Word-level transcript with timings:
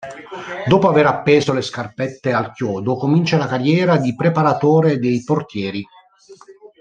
Dopo 0.67 0.89
aver 0.89 1.05
appeso 1.05 1.53
le 1.53 1.61
scarpette 1.61 2.33
al 2.33 2.53
chiodo 2.53 2.95
comincia 2.95 3.37
la 3.37 3.45
carriera 3.45 3.97
di 3.97 4.15
preparatore 4.15 4.97
dei 4.97 5.23
portieri. 5.23 5.87